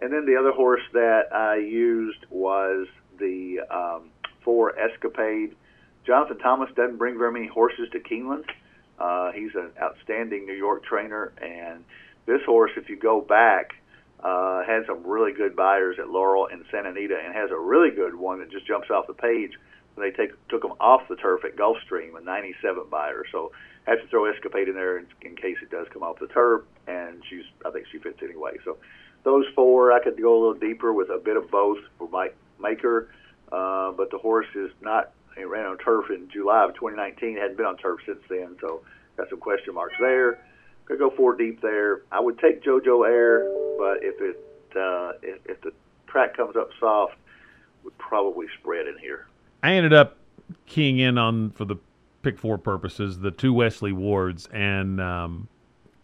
And 0.00 0.12
then 0.12 0.26
the 0.26 0.36
other 0.36 0.52
horse 0.52 0.82
that 0.92 1.32
I 1.32 1.56
used 1.56 2.24
was 2.30 2.86
the 3.18 3.60
um, 3.70 4.10
four 4.44 4.78
Escapade. 4.78 5.56
Jonathan 6.06 6.38
Thomas 6.38 6.70
doesn't 6.76 6.98
bring 6.98 7.18
very 7.18 7.32
many 7.32 7.48
horses 7.48 7.88
to 7.92 7.98
Keeneland. 7.98 8.44
Uh, 8.98 9.32
he's 9.32 9.54
an 9.54 9.70
outstanding 9.80 10.46
New 10.46 10.54
York 10.54 10.84
trainer, 10.84 11.32
and 11.42 11.84
this 12.28 12.42
horse, 12.44 12.70
if 12.76 12.88
you 12.88 12.96
go 12.96 13.20
back, 13.20 13.72
uh, 14.22 14.62
had 14.64 14.84
some 14.86 15.04
really 15.04 15.32
good 15.32 15.56
Beyers 15.56 15.98
at 15.98 16.10
Laurel 16.10 16.46
and 16.46 16.62
Santa 16.70 16.90
Anita, 16.90 17.16
and 17.24 17.34
has 17.34 17.50
a 17.50 17.58
really 17.58 17.90
good 17.90 18.14
one 18.14 18.38
that 18.40 18.50
just 18.50 18.66
jumps 18.66 18.90
off 18.90 19.06
the 19.06 19.14
page 19.14 19.52
when 19.94 20.08
they 20.08 20.14
take 20.14 20.30
took 20.48 20.62
them 20.62 20.74
off 20.78 21.02
the 21.08 21.16
turf 21.16 21.44
at 21.44 21.56
Gulfstream, 21.56 22.16
a 22.16 22.20
97 22.20 22.84
Beyer. 22.90 23.24
So 23.32 23.50
have 23.86 24.00
to 24.00 24.06
throw 24.08 24.26
Escapade 24.26 24.68
in 24.68 24.74
there 24.74 24.98
in, 24.98 25.06
in 25.22 25.36
case 25.36 25.56
it 25.62 25.70
does 25.70 25.86
come 25.92 26.02
off 26.02 26.18
the 26.20 26.26
turf, 26.26 26.62
and 26.86 27.22
she's 27.28 27.44
I 27.64 27.70
think 27.70 27.86
she 27.90 27.98
fits 27.98 28.18
anyway. 28.22 28.58
So 28.64 28.76
those 29.24 29.46
four, 29.54 29.92
I 29.92 30.02
could 30.02 30.20
go 30.20 30.34
a 30.36 30.40
little 30.40 30.60
deeper 30.60 30.92
with 30.92 31.08
a 31.08 31.18
bit 31.18 31.36
of 31.36 31.50
both 31.50 31.78
for 31.98 32.08
Mike 32.10 32.36
Maker, 32.60 33.08
uh, 33.50 33.92
but 33.92 34.10
the 34.10 34.18
horse 34.18 34.48
is 34.54 34.70
not. 34.82 35.12
He 35.36 35.44
ran 35.44 35.66
on 35.66 35.78
turf 35.78 36.10
in 36.10 36.28
July 36.30 36.64
of 36.64 36.74
2019. 36.74 37.36
Hadn't 37.36 37.56
been 37.56 37.66
on 37.66 37.76
turf 37.78 38.00
since 38.04 38.20
then, 38.28 38.56
so 38.60 38.82
got 39.16 39.30
some 39.30 39.38
question 39.38 39.74
marks 39.74 39.94
there 39.98 40.38
could 40.88 40.98
go 40.98 41.10
four 41.10 41.36
deep 41.36 41.60
there. 41.60 42.02
I 42.10 42.18
would 42.18 42.38
take 42.38 42.62
JoJo 42.62 43.06
Air, 43.06 43.44
but 43.78 43.98
if 44.02 44.20
it 44.20 44.44
uh, 44.76 45.12
if, 45.22 45.38
if 45.46 45.60
the 45.60 45.72
track 46.06 46.36
comes 46.36 46.56
up 46.56 46.70
soft, 46.80 47.14
would 47.84 47.96
probably 47.98 48.46
spread 48.60 48.86
in 48.86 48.96
here. 48.98 49.26
I 49.62 49.72
ended 49.72 49.92
up 49.92 50.16
keying 50.66 50.98
in 50.98 51.18
on 51.18 51.50
for 51.50 51.64
the 51.64 51.76
pick 52.22 52.38
four 52.38 52.58
purposes 52.58 53.18
the 53.18 53.30
two 53.30 53.52
Wesley 53.52 53.92
Wards, 53.92 54.48
and 54.52 55.00
um, 55.00 55.48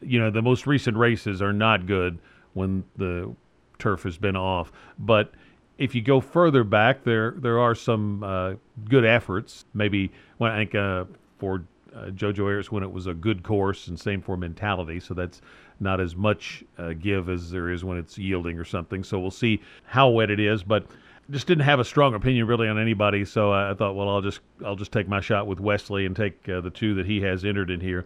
you 0.02 0.20
know 0.20 0.30
the 0.30 0.42
most 0.42 0.66
recent 0.66 0.96
races 0.96 1.40
are 1.40 1.52
not 1.52 1.86
good 1.86 2.18
when 2.52 2.84
the 2.96 3.34
turf 3.78 4.02
has 4.02 4.18
been 4.18 4.36
off, 4.36 4.70
but 4.98 5.32
if 5.78 5.94
you 5.94 6.02
go 6.02 6.20
further 6.20 6.62
back, 6.62 7.04
there 7.04 7.32
there 7.38 7.58
are 7.58 7.74
some 7.74 8.22
uh, 8.22 8.54
good 8.88 9.04
efforts. 9.04 9.64
Maybe 9.72 10.12
when 10.38 10.52
I 10.52 10.58
think 10.58 10.74
uh, 10.74 11.04
for 11.38 11.64
uh, 11.94 12.10
JoJo 12.10 12.50
Ayers 12.50 12.72
when 12.72 12.82
it 12.82 12.90
was 12.90 13.06
a 13.06 13.14
good 13.14 13.42
course, 13.42 13.88
and 13.88 13.98
same 13.98 14.20
for 14.20 14.36
mentality. 14.36 15.00
So 15.00 15.14
that's 15.14 15.40
not 15.80 16.00
as 16.00 16.14
much 16.14 16.64
uh, 16.78 16.92
give 16.92 17.28
as 17.28 17.50
there 17.50 17.70
is 17.70 17.84
when 17.84 17.98
it's 17.98 18.18
yielding 18.18 18.58
or 18.58 18.64
something. 18.64 19.02
So 19.04 19.18
we'll 19.18 19.30
see 19.30 19.60
how 19.84 20.08
wet 20.08 20.30
it 20.30 20.40
is. 20.40 20.62
But 20.62 20.86
just 21.30 21.46
didn't 21.46 21.64
have 21.64 21.80
a 21.80 21.84
strong 21.84 22.14
opinion 22.14 22.46
really 22.46 22.68
on 22.68 22.78
anybody, 22.78 23.24
so 23.24 23.52
I 23.52 23.74
thought, 23.74 23.94
well, 23.94 24.08
I'll 24.08 24.20
just 24.20 24.40
I'll 24.64 24.76
just 24.76 24.92
take 24.92 25.08
my 25.08 25.20
shot 25.20 25.46
with 25.46 25.60
Wesley 25.60 26.06
and 26.06 26.14
take 26.14 26.48
uh, 26.48 26.60
the 26.60 26.70
two 26.70 26.94
that 26.94 27.06
he 27.06 27.20
has 27.22 27.44
entered 27.44 27.70
in 27.70 27.80
here. 27.80 28.04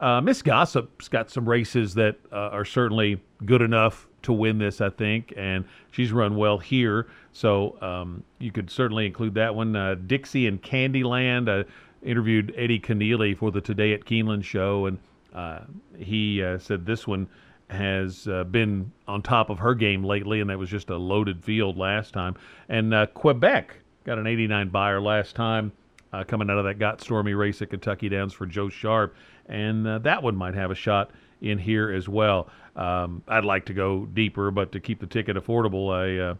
Uh, 0.00 0.20
Miss 0.20 0.42
Gossip's 0.42 1.08
got 1.08 1.30
some 1.30 1.48
races 1.48 1.94
that 1.94 2.16
uh, 2.30 2.50
are 2.50 2.64
certainly 2.64 3.20
good 3.44 3.62
enough 3.62 4.06
to 4.22 4.32
win 4.32 4.58
this, 4.58 4.80
I 4.80 4.90
think, 4.90 5.32
and 5.36 5.64
she's 5.90 6.12
run 6.12 6.36
well 6.36 6.58
here, 6.58 7.08
so 7.32 7.76
um, 7.80 8.22
you 8.38 8.52
could 8.52 8.70
certainly 8.70 9.06
include 9.06 9.34
that 9.34 9.54
one. 9.54 9.74
Uh, 9.74 9.94
Dixie 9.94 10.46
and 10.46 10.62
Candyland. 10.62 11.66
Interviewed 12.02 12.54
Eddie 12.56 12.78
Kenneally 12.80 13.36
for 13.36 13.50
the 13.50 13.60
Today 13.60 13.92
at 13.92 14.04
Keeneland 14.04 14.44
show, 14.44 14.86
and 14.86 14.98
uh, 15.34 15.60
he 15.98 16.42
uh, 16.42 16.58
said 16.58 16.86
this 16.86 17.06
one 17.06 17.28
has 17.70 18.26
uh, 18.28 18.44
been 18.44 18.90
on 19.06 19.20
top 19.20 19.50
of 19.50 19.58
her 19.58 19.74
game 19.74 20.04
lately, 20.04 20.40
and 20.40 20.48
that 20.48 20.58
was 20.58 20.70
just 20.70 20.90
a 20.90 20.96
loaded 20.96 21.44
field 21.44 21.76
last 21.76 22.14
time. 22.14 22.34
And 22.68 22.94
uh, 22.94 23.06
Quebec 23.06 23.74
got 24.04 24.18
an 24.18 24.26
89 24.26 24.68
Beyer 24.70 25.00
last 25.00 25.36
time, 25.36 25.72
uh, 26.12 26.24
coming 26.24 26.48
out 26.48 26.58
of 26.58 26.64
that 26.64 26.78
got 26.78 27.00
stormy 27.00 27.34
race 27.34 27.60
at 27.60 27.70
Kentucky 27.70 28.08
Downs 28.08 28.32
for 28.32 28.46
Joe 28.46 28.68
Sharp, 28.68 29.14
and 29.46 29.86
uh, 29.86 29.98
that 29.98 30.22
one 30.22 30.36
might 30.36 30.54
have 30.54 30.70
a 30.70 30.74
shot 30.74 31.10
in 31.40 31.58
here 31.58 31.92
as 31.92 32.08
well. 32.08 32.48
Um, 32.74 33.22
I'd 33.28 33.44
like 33.44 33.66
to 33.66 33.74
go 33.74 34.06
deeper, 34.06 34.50
but 34.50 34.72
to 34.72 34.80
keep 34.80 35.00
the 35.00 35.06
ticket 35.06 35.36
affordable, 35.36 35.92
I 35.92 36.36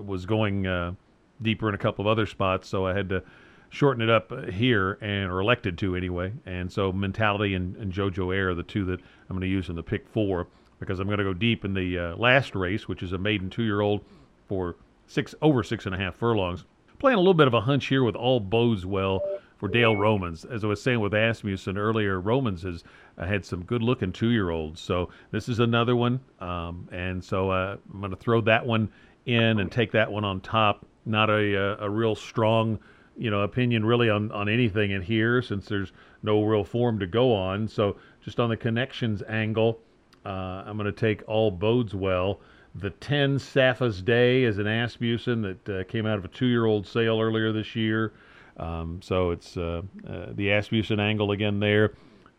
was 0.00 0.24
going 0.24 0.96
deeper 1.42 1.68
in 1.68 1.74
a 1.74 1.78
couple 1.78 2.02
of 2.02 2.06
other 2.06 2.26
spots, 2.26 2.68
so 2.68 2.86
I 2.86 2.94
had 2.94 3.08
to 3.10 3.22
shorten 3.70 4.02
it 4.02 4.10
up 4.10 4.32
here, 4.50 4.98
and 5.00 5.30
are 5.30 5.40
elected 5.40 5.78
to 5.78 5.96
anyway. 5.96 6.32
And 6.44 6.70
so 6.70 6.92
Mentality 6.92 7.54
and, 7.54 7.76
and 7.76 7.92
JoJo 7.92 8.34
Air 8.34 8.50
are 8.50 8.54
the 8.54 8.62
two 8.62 8.84
that 8.84 9.00
I'm 9.00 9.36
going 9.36 9.40
to 9.40 9.46
use 9.46 9.68
in 9.68 9.76
the 9.76 9.82
pick 9.82 10.06
four 10.08 10.46
because 10.78 11.00
I'm 11.00 11.06
going 11.06 11.18
to 11.18 11.24
go 11.24 11.34
deep 11.34 11.64
in 11.64 11.74
the 11.74 11.98
uh, 11.98 12.16
last 12.16 12.54
race, 12.54 12.88
which 12.88 13.02
is 13.02 13.12
a 13.12 13.18
maiden 13.18 13.50
two-year-old 13.50 14.04
for 14.48 14.76
six 15.06 15.34
over 15.40 15.62
six 15.62 15.86
and 15.86 15.94
a 15.94 15.98
half 15.98 16.16
furlongs. 16.16 16.64
Playing 16.98 17.16
a 17.16 17.20
little 17.20 17.34
bit 17.34 17.46
of 17.46 17.54
a 17.54 17.60
hunch 17.60 17.86
here 17.86 18.04
with 18.04 18.16
all 18.16 18.40
bodes 18.40 18.84
well 18.84 19.22
for 19.56 19.68
Dale 19.68 19.96
Romans. 19.96 20.44
As 20.44 20.64
I 20.64 20.66
was 20.66 20.82
saying 20.82 21.00
with 21.00 21.14
Asmussen 21.14 21.76
earlier, 21.76 22.20
Romans 22.20 22.62
has 22.62 22.82
uh, 23.18 23.26
had 23.26 23.44
some 23.44 23.62
good-looking 23.64 24.12
two-year-olds, 24.12 24.80
so 24.80 25.10
this 25.30 25.48
is 25.48 25.60
another 25.60 25.94
one. 25.94 26.20
Um, 26.40 26.88
and 26.90 27.22
so 27.22 27.50
uh, 27.50 27.76
I'm 27.92 28.00
going 28.00 28.10
to 28.10 28.16
throw 28.16 28.40
that 28.42 28.66
one 28.66 28.90
in 29.26 29.60
and 29.60 29.70
take 29.70 29.92
that 29.92 30.10
one 30.10 30.24
on 30.24 30.40
top. 30.40 30.86
Not 31.06 31.30
a 31.30 31.54
a, 31.54 31.72
uh, 31.72 31.76
a 31.80 31.90
real 31.90 32.14
strong, 32.14 32.78
you 33.16 33.30
know, 33.30 33.42
opinion 33.42 33.84
really 33.84 34.08
on 34.08 34.30
on 34.32 34.48
anything 34.48 34.90
in 34.90 35.02
here 35.02 35.42
since 35.42 35.66
there's 35.66 35.92
no 36.22 36.42
real 36.42 36.64
form 36.64 36.98
to 36.98 37.06
go 37.06 37.34
on. 37.34 37.68
So 37.68 37.96
just 38.22 38.40
on 38.40 38.50
the 38.50 38.56
connections 38.56 39.22
angle. 39.28 39.80
Uh, 40.24 40.64
I'm 40.66 40.76
going 40.76 40.86
to 40.86 40.92
take 40.92 41.22
All 41.26 41.50
Bodes 41.50 41.94
Well. 41.94 42.40
The 42.74 42.90
10 42.90 43.38
Safa's 43.38 44.00
Day 44.02 44.44
is 44.44 44.58
an 44.58 44.66
Asmussen 44.66 45.42
that 45.42 45.68
uh, 45.68 45.84
came 45.84 46.06
out 46.06 46.18
of 46.18 46.24
a 46.24 46.28
two 46.28 46.46
year 46.46 46.66
old 46.66 46.86
sale 46.86 47.20
earlier 47.20 47.52
this 47.52 47.74
year. 47.74 48.12
Um, 48.58 49.00
so 49.02 49.30
it's 49.30 49.56
uh, 49.56 49.82
uh 50.06 50.26
the 50.32 50.50
Asmussen 50.50 51.00
angle 51.00 51.32
again 51.32 51.60
there. 51.60 51.94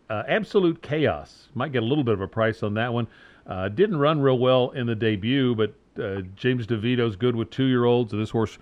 Uh, 0.10 0.24
Absolute 0.28 0.82
Chaos 0.82 1.48
might 1.56 1.72
get 1.72 1.84
a 1.84 1.86
little 1.86 2.04
bit 2.04 2.14
of 2.14 2.22
a 2.22 2.28
price 2.28 2.64
on 2.64 2.74
that 2.76 2.94
one. 2.94 3.08
Uh, 3.48 3.70
didn't 3.70 3.98
run 3.98 4.22
real 4.22 4.38
well 4.38 4.70
in 4.72 4.86
the 4.86 4.96
debut, 4.96 5.56
but 5.56 5.74
James 6.36 6.66
DiVito's 6.68 7.16
good 7.16 7.36
with 7.36 7.50
two 7.50 7.66
year 7.66 7.86
olds, 7.86 8.14
and 8.14 8.22
this 8.22 8.30
horse 8.30 8.58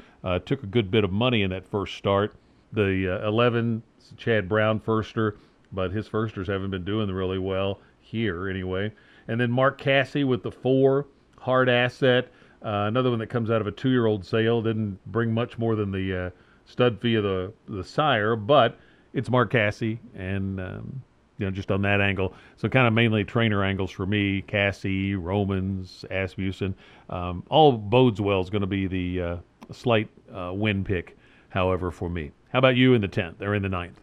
took 0.45 0.63
a 0.63 0.67
good 0.67 0.89
bit 0.89 1.03
of 1.03 1.11
money 1.11 1.43
in 1.43 1.51
that 1.51 1.67
first 1.67 1.95
start. 1.95 2.33
The 2.73 3.21
11, 3.25 3.83
Chad 4.17 4.49
Brown 4.49 4.79
firster, 4.79 5.37
but 5.71 5.91
his 5.91 6.07
firsters 6.07 6.47
haven't 6.47 6.71
been 6.71 6.85
doing 6.85 7.09
really 7.11 7.39
well 7.39 7.79
here 7.99 8.49
anyway. 8.49 8.91
And 9.27 9.39
then 9.39 9.51
Mark 9.51 9.77
Casse 9.77 10.23
with 10.25 10.43
the 10.43 10.51
four 10.51 11.05
hard 11.39 11.69
asset. 11.69 12.29
Uh, 12.63 12.85
another 12.87 13.09
one 13.09 13.19
that 13.19 13.27
comes 13.27 13.49
out 13.49 13.61
of 13.61 13.67
a 13.67 13.71
two-year-old 13.71 14.25
sale 14.25 14.61
didn't 14.61 14.99
bring 15.05 15.33
much 15.33 15.57
more 15.57 15.75
than 15.75 15.91
the 15.91 16.25
uh, 16.25 16.29
stud 16.65 16.99
fee 16.99 17.15
of 17.15 17.23
the 17.23 17.53
the 17.67 17.83
sire, 17.83 18.35
but 18.35 18.77
it's 19.13 19.29
Mark 19.29 19.51
Casse, 19.51 19.97
and 20.15 20.59
um, 20.59 21.01
you 21.39 21.45
know 21.45 21.51
just 21.51 21.71
on 21.71 21.81
that 21.81 22.01
angle. 22.01 22.33
So 22.57 22.69
kind 22.69 22.85
of 22.85 22.93
mainly 22.93 23.23
trainer 23.23 23.63
angles 23.63 23.89
for 23.89 24.05
me: 24.05 24.43
Casse, 24.43 25.15
Romans, 25.15 26.05
Asmussen. 26.11 26.75
Um, 27.09 27.43
all 27.49 27.71
bodes 27.71 28.21
well 28.21 28.41
is 28.41 28.51
going 28.51 28.61
to 28.61 28.67
be 28.67 28.85
the 28.85 29.21
uh, 29.21 29.37
slight 29.71 30.09
uh, 30.31 30.51
win 30.53 30.83
pick, 30.83 31.17
however, 31.49 31.89
for 31.89 32.09
me. 32.09 32.31
How 32.51 32.59
about 32.59 32.75
you 32.75 32.93
in 32.93 33.01
the 33.01 33.07
tenth 33.07 33.41
or 33.41 33.55
in 33.55 33.63
the 33.63 33.69
ninth? 33.69 33.99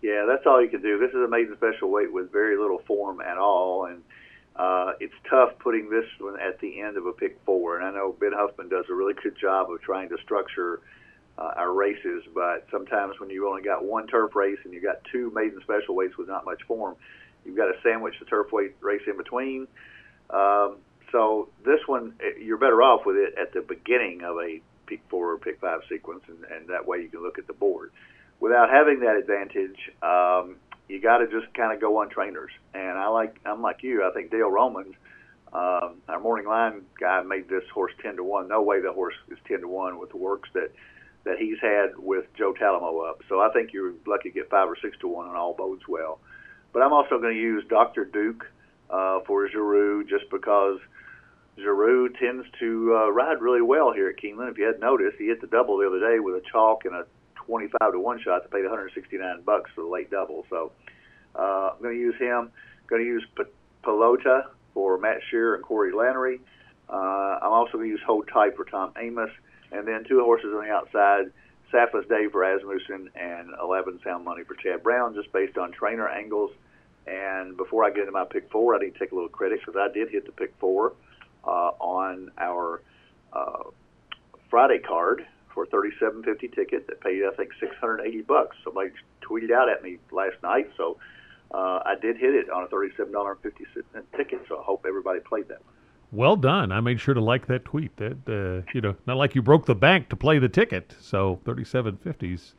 Yeah, 0.00 0.24
that's 0.26 0.46
all 0.46 0.62
you 0.62 0.68
can 0.68 0.82
do. 0.82 0.98
This 0.98 1.10
is 1.10 1.22
a 1.24 1.28
maiden 1.28 1.56
special 1.56 1.90
weight 1.90 2.12
with 2.12 2.32
very 2.32 2.56
little 2.56 2.82
form 2.86 3.20
at 3.20 3.38
all, 3.38 3.86
and 3.86 4.02
uh, 4.56 4.92
it's 5.00 5.14
tough 5.28 5.50
putting 5.58 5.90
this 5.90 6.04
one 6.18 6.38
at 6.40 6.60
the 6.60 6.80
end 6.80 6.96
of 6.96 7.06
a 7.06 7.12
pick 7.12 7.38
four, 7.44 7.78
and 7.78 7.86
I 7.86 7.90
know 7.90 8.14
Ben 8.18 8.32
Huffman 8.34 8.68
does 8.68 8.86
a 8.90 8.94
really 8.94 9.14
good 9.14 9.36
job 9.40 9.70
of 9.70 9.80
trying 9.80 10.08
to 10.10 10.18
structure 10.22 10.80
uh, 11.38 11.52
our 11.56 11.72
races, 11.72 12.24
but 12.34 12.66
sometimes 12.70 13.18
when 13.18 13.30
you've 13.30 13.46
only 13.46 13.62
got 13.62 13.84
one 13.84 14.06
turf 14.06 14.34
race 14.36 14.58
and 14.64 14.72
you've 14.72 14.82
got 14.82 15.02
two 15.10 15.30
maiden 15.34 15.60
special 15.62 15.94
weights 15.94 16.16
with 16.16 16.28
not 16.28 16.44
much 16.44 16.62
form, 16.64 16.96
you've 17.44 17.56
got 17.56 17.66
to 17.66 17.74
sandwich 17.82 18.14
the 18.20 18.26
turf 18.26 18.52
weight 18.52 18.76
race 18.80 19.02
in 19.06 19.16
between. 19.16 19.66
Um, 20.30 20.76
so 21.10 21.48
this 21.64 21.80
one, 21.86 22.14
eh, 22.20 22.38
you're 22.40 22.58
better 22.58 22.82
off 22.82 23.04
with 23.06 23.16
it 23.16 23.34
at 23.40 23.52
the 23.52 23.60
beginning 23.60 24.22
of 24.22 24.36
a 24.38 24.60
pick 24.86 25.02
four 25.08 25.32
or 25.32 25.38
pick 25.38 25.60
five 25.60 25.80
sequence, 25.88 26.22
and, 26.28 26.44
and 26.44 26.68
that 26.68 26.86
way 26.86 27.02
you 27.02 27.08
can 27.08 27.22
look 27.22 27.38
at 27.38 27.46
the 27.46 27.52
board. 27.52 27.92
Without 28.40 28.70
having 28.70 29.00
that 29.00 29.16
advantage, 29.16 29.78
um, 30.02 30.56
you 30.88 31.00
got 31.00 31.18
to 31.18 31.26
just 31.28 31.52
kind 31.54 31.72
of 31.72 31.80
go 31.80 31.98
on 31.98 32.08
trainers. 32.08 32.50
And 32.74 32.98
I 32.98 33.08
like 33.08 33.36
I'm 33.46 33.62
like 33.62 33.82
you. 33.82 34.04
I 34.04 34.12
think 34.12 34.30
Dale 34.30 34.50
Romans, 34.50 34.94
um, 35.52 35.96
our 36.08 36.20
morning 36.20 36.46
line 36.46 36.82
guy, 36.98 37.22
made 37.22 37.48
this 37.48 37.62
horse 37.72 37.92
ten 38.02 38.16
to 38.16 38.24
one. 38.24 38.48
No 38.48 38.62
way 38.62 38.80
the 38.80 38.92
horse 38.92 39.14
is 39.30 39.38
ten 39.46 39.60
to 39.60 39.68
one 39.68 39.98
with 39.98 40.10
the 40.10 40.16
works 40.16 40.48
that 40.54 40.72
that 41.24 41.38
he's 41.38 41.58
had 41.60 41.96
with 41.96 42.26
Joe 42.36 42.52
Talamo 42.52 43.08
up. 43.08 43.22
So 43.28 43.40
I 43.40 43.50
think 43.52 43.72
you're 43.72 43.94
lucky 44.06 44.30
to 44.30 44.34
get 44.34 44.50
five 44.50 44.68
or 44.68 44.76
six 44.82 44.96
to 44.98 45.08
one 45.08 45.28
and 45.28 45.36
all 45.36 45.54
bodes 45.54 45.86
well. 45.88 46.18
But 46.72 46.82
I'm 46.82 46.92
also 46.92 47.18
going 47.18 47.34
to 47.34 47.40
use 47.40 47.64
Dr. 47.68 48.04
Duke 48.04 48.46
uh, 48.90 49.20
for 49.26 49.48
Geroux 49.48 50.08
just 50.08 50.24
because 50.30 50.78
Geroux 51.58 52.08
tends 52.18 52.46
to 52.60 52.94
uh, 52.96 53.10
ride 53.10 53.40
really 53.40 53.62
well 53.62 53.92
here 53.92 54.08
at 54.08 54.16
Keeneland. 54.16 54.50
If 54.50 54.58
you 54.58 54.64
had 54.64 54.80
noticed, 54.80 55.16
he 55.18 55.26
hit 55.26 55.40
the 55.40 55.46
double 55.46 55.78
the 55.78 55.86
other 55.86 56.00
day 56.00 56.18
with 56.18 56.34
a 56.34 56.42
chalk 56.50 56.84
and 56.84 56.94
a 56.94 57.06
25 57.46 57.92
to 57.92 57.98
one 58.00 58.20
shot 58.20 58.42
to 58.42 58.48
pay 58.48 58.62
169 58.62 59.42
bucks 59.42 59.70
for 59.74 59.82
the 59.82 59.88
late 59.88 60.10
double. 60.10 60.46
So 60.48 60.72
uh, 61.36 61.72
I'm 61.74 61.82
going 61.82 61.94
to 61.94 62.00
use 62.00 62.16
him. 62.18 62.50
Going 62.86 63.02
to 63.02 63.08
use 63.08 63.24
P- 63.36 63.44
Pelota 63.84 64.46
for 64.74 64.98
Matt 64.98 65.18
Shirer 65.30 65.56
and 65.56 65.64
Corey 65.64 65.92
Lanerie. 65.92 66.40
Uh, 66.88 67.38
I'm 67.42 67.52
also 67.52 67.72
going 67.72 67.84
to 67.84 67.90
use 67.90 68.02
Hold 68.06 68.28
Tight 68.32 68.56
for 68.56 68.64
Tom 68.64 68.92
Amoss, 68.96 69.30
and 69.72 69.86
then 69.86 70.04
two 70.04 70.22
horses 70.24 70.52
on 70.54 70.64
the 70.64 70.70
outside. 70.70 71.32
Safa's 71.70 72.06
Day 72.06 72.28
for 72.30 72.44
Asmussen 72.44 73.08
and 73.16 73.50
11 73.60 74.00
Sound 74.04 74.24
Money 74.24 74.44
for 74.44 74.54
Chad 74.54 74.82
Brown, 74.82 75.14
just 75.14 75.32
based 75.32 75.56
on 75.56 75.72
trainer 75.72 76.06
angles. 76.06 76.50
And 77.06 77.56
before 77.56 77.84
I 77.84 77.90
get 77.90 78.00
into 78.00 78.12
my 78.12 78.24
pick 78.24 78.50
four, 78.50 78.76
I 78.76 78.78
need 78.78 78.92
to 78.92 78.98
take 78.98 79.12
a 79.12 79.14
little 79.14 79.30
credit 79.30 79.60
because 79.60 79.76
I 79.76 79.92
did 79.92 80.10
hit 80.10 80.26
the 80.26 80.32
pick 80.32 80.54
four 80.60 80.92
uh, 81.44 81.72
on 81.80 82.30
our 82.38 82.82
uh, 83.32 83.64
Friday 84.50 84.78
card 84.78 85.26
for 85.52 85.64
a 85.64 85.66
37.50 85.66 86.54
ticket 86.54 86.86
that 86.86 87.00
paid 87.00 87.24
I 87.24 87.34
think 87.34 87.52
680 87.58 88.22
bucks. 88.22 88.56
Somebody 88.62 88.90
tweeted 89.22 89.50
out 89.50 89.68
at 89.68 89.82
me 89.82 89.98
last 90.10 90.36
night, 90.42 90.70
so 90.76 90.98
uh, 91.52 91.80
I 91.84 91.94
did 92.00 92.16
hit 92.16 92.34
it 92.34 92.50
on 92.50 92.64
a 92.64 92.68
$37.50 92.68 93.42
ticket. 94.16 94.42
So 94.48 94.60
I 94.60 94.62
hope 94.62 94.84
everybody 94.86 95.20
played 95.20 95.48
that 95.48 95.64
one. 95.64 95.71
Well 96.12 96.36
done. 96.36 96.70
I 96.72 96.80
made 96.80 97.00
sure 97.00 97.14
to 97.14 97.20
like 97.20 97.46
that 97.46 97.64
tweet. 97.64 97.96
That 97.96 98.18
uh, 98.28 98.70
you 98.74 98.82
know, 98.82 98.94
not 99.06 99.16
like 99.16 99.34
you 99.34 99.42
broke 99.42 99.64
the 99.64 99.74
bank 99.74 100.10
to 100.10 100.16
play 100.16 100.38
the 100.38 100.48
ticket. 100.48 100.94
So 101.00 101.40
37.50s, 101.44 102.52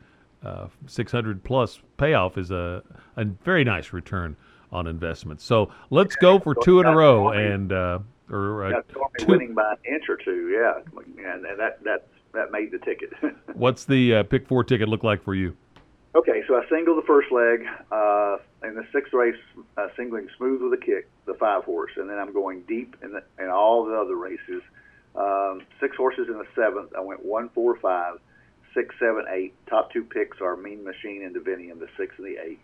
uh, 0.44 0.66
600 0.86 1.44
plus 1.44 1.80
payoff 1.96 2.36
is 2.36 2.50
a 2.50 2.82
a 3.16 3.24
very 3.24 3.62
nice 3.62 3.92
return 3.92 4.36
on 4.72 4.88
investment. 4.88 5.40
So 5.40 5.70
let's 5.90 6.16
go 6.16 6.40
for 6.40 6.54
two 6.54 6.80
in 6.80 6.86
a 6.86 6.94
row 6.94 7.30
and. 7.30 7.72
Uh, 7.72 7.98
or 8.30 8.64
uh, 8.64 8.80
two, 9.18 9.26
winning 9.26 9.52
by 9.52 9.72
an 9.72 9.94
inch 9.94 10.04
or 10.08 10.16
two, 10.16 10.48
yeah, 10.48 10.80
and, 11.18 11.44
and 11.44 11.60
that 11.60 11.84
that 11.84 12.06
that 12.32 12.50
made 12.50 12.72
the 12.72 12.78
ticket. 12.78 13.12
What's 13.54 13.84
the 13.84 14.14
uh, 14.14 14.22
pick 14.22 14.48
four 14.48 14.64
ticket 14.64 14.88
look 14.88 15.04
like 15.04 15.22
for 15.22 15.34
you? 15.34 15.54
Okay, 16.16 16.44
so 16.46 16.54
I 16.54 16.62
single 16.68 16.94
the 16.94 17.02
first 17.02 17.32
leg 17.32 17.66
uh, 17.90 18.36
in 18.62 18.76
the 18.76 18.86
sixth 18.92 19.12
race, 19.12 19.34
uh, 19.76 19.88
singling 19.96 20.28
smooth 20.36 20.62
with 20.62 20.72
a 20.72 20.82
kick, 20.82 21.08
the 21.26 21.34
five 21.34 21.64
horse, 21.64 21.90
and 21.96 22.08
then 22.08 22.18
I'm 22.18 22.32
going 22.32 22.62
deep 22.68 22.94
in 23.02 23.12
the, 23.12 23.24
in 23.42 23.50
all 23.50 23.84
the 23.84 23.96
other 23.96 24.14
races. 24.14 24.62
Um, 25.16 25.62
six 25.80 25.96
horses 25.96 26.28
in 26.28 26.34
the 26.34 26.46
seventh. 26.54 26.92
I 26.96 27.00
went 27.00 27.24
one, 27.24 27.48
four, 27.48 27.76
five, 27.76 28.20
six, 28.74 28.94
seven, 29.00 29.24
eight. 29.28 29.54
Top 29.66 29.92
two 29.92 30.04
picks 30.04 30.40
are 30.40 30.56
Mean 30.56 30.84
Machine 30.84 31.24
and 31.24 31.34
Divinium, 31.34 31.80
the 31.80 31.88
six 31.96 32.14
and 32.16 32.26
the 32.26 32.40
eight. 32.40 32.60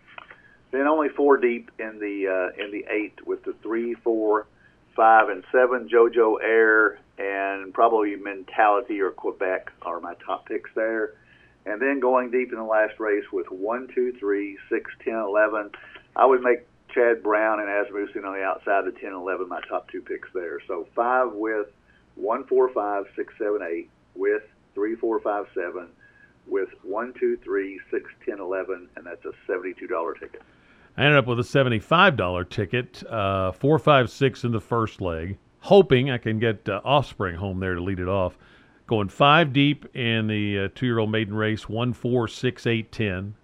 Then 0.71 0.87
only 0.87 1.09
four 1.09 1.35
deep 1.35 1.71
in 1.77 1.99
the 1.99 2.27
uh, 2.27 2.63
in 2.63 2.71
the 2.71 2.85
eight 2.89 3.25
with 3.27 3.43
the 3.43 3.53
three, 3.61 3.95
four, 3.95 4.47
five, 4.95 5.27
and 5.27 5.43
seven. 5.51 5.89
JoJo 5.89 6.41
Air 6.41 6.99
and 7.17 7.73
probably 7.73 8.15
Mentality 8.15 9.01
or 9.01 9.11
Quebec 9.11 9.73
are 9.81 9.99
my 9.99 10.13
top 10.25 10.45
picks 10.45 10.69
there. 10.73 11.15
And 11.65 11.81
then 11.81 11.99
going 11.99 12.31
deep 12.31 12.51
in 12.51 12.57
the 12.57 12.63
last 12.63 12.99
race 12.99 13.25
with 13.31 13.49
1, 13.51 13.89
2, 13.93 14.13
3, 14.19 14.57
6, 14.69 14.91
10, 15.03 15.13
11, 15.13 15.71
I 16.15 16.25
would 16.25 16.41
make 16.41 16.67
Chad 16.93 17.21
Brown 17.21 17.59
and 17.59 17.69
Asmussen 17.69 18.25
on 18.25 18.33
the 18.33 18.43
outside 18.43 18.87
of 18.87 18.99
10 18.99 19.13
11 19.13 19.47
my 19.47 19.61
top 19.69 19.89
two 19.89 20.01
picks 20.01 20.29
there. 20.33 20.59
So 20.67 20.87
5 20.95 21.33
with 21.33 21.67
1, 22.15 22.45
4, 22.45 22.69
5, 22.69 23.05
6, 23.15 23.33
7, 23.37 23.61
8 23.61 23.89
with 24.15 24.43
three, 24.73 24.95
four, 24.95 25.19
five, 25.19 25.45
seven, 25.53 25.87
with 26.47 26.69
one, 26.83 27.13
two, 27.19 27.37
three, 27.37 27.79
six, 27.89 28.09
ten, 28.25 28.39
eleven, 28.39 28.89
and 28.95 29.05
that's 29.05 29.23
a 29.25 29.31
seventy-two 29.47 29.87
dollar 29.87 30.13
ticket. 30.13 30.41
I 30.97 31.03
ended 31.03 31.17
up 31.17 31.27
with 31.27 31.39
a 31.39 31.43
seventy-five 31.43 32.15
dollar 32.17 32.43
ticket, 32.43 33.03
uh, 33.09 33.51
four, 33.51 33.79
five, 33.79 34.09
six 34.09 34.43
in 34.43 34.51
the 34.51 34.61
first 34.61 35.01
leg, 35.01 35.37
hoping 35.59 36.11
I 36.11 36.17
can 36.17 36.39
get 36.39 36.67
uh, 36.67 36.81
Offspring 36.83 37.35
home 37.35 37.59
there 37.59 37.75
to 37.75 37.83
lead 37.83 37.99
it 37.99 38.07
off. 38.07 38.37
Going 38.91 39.07
five 39.07 39.53
deep 39.53 39.85
in 39.95 40.27
the 40.27 40.59
uh, 40.59 40.67
two-year-old 40.75 41.09
maiden 41.09 41.33
race, 41.33 41.69
one, 41.69 41.93
four, 41.93 42.27
six, 42.27 42.67
eight, 42.67 42.91
ten. 42.91 43.35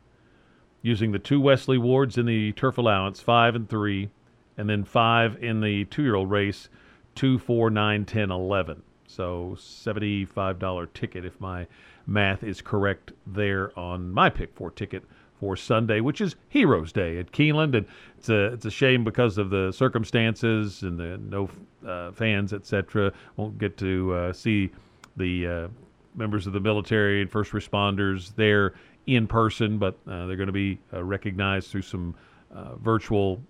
Using 0.81 1.13
the 1.13 1.19
two 1.19 1.39
Wesley 1.39 1.77
Wards 1.77 2.17
in 2.17 2.25
the 2.25 2.51
turf 2.51 2.77
allowance, 2.77 3.21
five 3.21 3.55
and 3.55 3.69
three, 3.69 4.09
and 4.57 4.69
then 4.69 4.83
five 4.83 5.41
in 5.41 5.61
the 5.61 5.85
two-year-old 5.85 6.29
race, 6.29 6.67
two, 7.15 7.39
four, 7.39 7.69
nine, 7.69 8.03
ten, 8.03 8.29
eleven. 8.29 8.83
So 9.07 9.55
seventy-five 9.57 10.59
dollar 10.59 10.87
ticket 10.87 11.23
if 11.23 11.39
my 11.39 11.65
math 12.05 12.43
is 12.43 12.61
correct 12.61 13.13
there 13.25 13.71
on 13.79 14.11
my 14.11 14.29
pick 14.29 14.53
four 14.53 14.69
ticket 14.69 15.05
for 15.39 15.55
Sunday, 15.55 16.01
which 16.01 16.19
is 16.19 16.35
Heroes 16.49 16.91
Day 16.91 17.19
at 17.19 17.31
Keeneland, 17.31 17.73
and 17.73 17.85
it's 18.17 18.27
a 18.27 18.47
it's 18.47 18.65
a 18.65 18.71
shame 18.71 19.05
because 19.05 19.37
of 19.37 19.49
the 19.49 19.71
circumstances 19.71 20.83
and 20.83 20.99
the 20.99 21.17
no 21.17 21.49
uh, 21.87 22.11
fans, 22.11 22.51
etc. 22.51 23.13
Won't 23.37 23.57
get 23.57 23.77
to 23.77 24.13
uh, 24.13 24.33
see 24.33 24.71
the 25.17 25.47
uh, 25.47 25.67
members 26.15 26.47
of 26.47 26.53
the 26.53 26.59
military 26.59 27.21
and 27.21 27.29
first 27.29 27.51
responders 27.51 28.33
there 28.35 28.73
in 29.07 29.27
person, 29.27 29.77
but 29.77 29.97
uh, 30.07 30.25
they're 30.27 30.35
going 30.35 30.47
to 30.47 30.53
be 30.53 30.79
uh, 30.93 31.03
recognized 31.03 31.69
through 31.69 31.81
some 31.81 32.15
uh, 32.53 32.75
virtual 32.75 33.41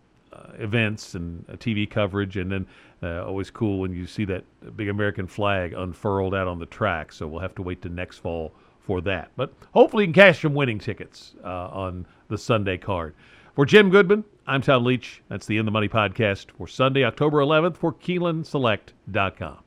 events 0.59 1.15
and 1.15 1.45
TV 1.53 1.89
coverage, 1.89 2.37
and 2.37 2.51
then 2.51 2.67
always 3.25 3.49
cool 3.49 3.79
when 3.79 3.91
you 3.91 4.05
see 4.05 4.23
that 4.23 4.43
big 4.77 4.87
American 4.87 5.25
flag 5.25 5.73
unfurled 5.73 6.35
out 6.35 6.47
on 6.47 6.59
the 6.59 6.65
track. 6.67 7.11
So 7.11 7.27
we'll 7.27 7.41
have 7.41 7.55
to 7.55 7.63
wait 7.63 7.81
to 7.81 7.89
next 7.89 8.19
fall 8.19 8.51
for 8.87 9.01
that. 9.01 9.31
But 9.35 9.51
hopefully, 9.73 10.05
you 10.05 10.13
can 10.13 10.13
cash 10.13 10.41
some 10.41 10.53
winning 10.53 10.79
tickets 10.79 11.33
uh, 11.43 11.69
on 11.69 12.05
the 12.29 12.37
Sunday 12.37 12.77
card. 12.77 13.15
For 13.55 13.65
Jim 13.65 13.89
Goodman, 13.89 14.23
I'm 14.45 14.61
Tom 14.61 14.85
Leach. 14.85 15.21
That's 15.27 15.45
the 15.45 15.57
In 15.57 15.65
the 15.65 15.71
Money 15.71 15.89
podcast 15.89 16.51
for 16.51 16.67
Sunday, 16.67 17.03
October 17.03 17.39
11th 17.39 17.75
for 17.75 17.91
KeenelandSelect.com. 17.93 19.57